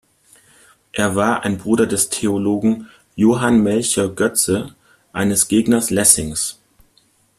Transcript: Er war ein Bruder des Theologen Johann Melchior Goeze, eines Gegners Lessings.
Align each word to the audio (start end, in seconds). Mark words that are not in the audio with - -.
Er 0.93 1.15
war 1.15 1.43
ein 1.43 1.59
Bruder 1.59 1.85
des 1.85 2.09
Theologen 2.09 2.89
Johann 3.15 3.61
Melchior 3.61 4.07
Goeze, 4.15 4.73
eines 5.13 5.47
Gegners 5.47 5.91
Lessings. 5.91 6.59